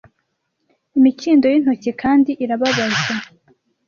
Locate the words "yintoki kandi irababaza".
1.49-3.11